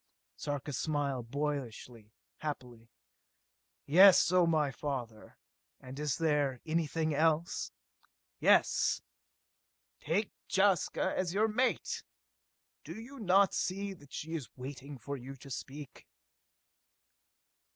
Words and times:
Sarka 0.35 0.73
smiled 0.73 1.29
boyishly, 1.29 2.11
happily. 2.37 2.89
"Yes, 3.85 4.31
O 4.31 4.47
my 4.47 4.71
father; 4.71 5.37
and 5.79 5.99
is 5.99 6.17
there 6.17 6.59
anything 6.65 7.13
else?" 7.13 7.71
"Yes! 8.39 9.03
Take 9.99 10.31
Jaska 10.49 11.13
as 11.15 11.35
your 11.35 11.47
mate! 11.47 12.01
Do 12.83 12.99
you 12.99 13.19
not 13.19 13.53
see 13.53 13.93
that 13.93 14.11
she 14.11 14.33
is 14.33 14.49
waiting 14.57 14.97
for 14.97 15.15
you 15.17 15.35
to 15.35 15.51
speak?" 15.51 16.07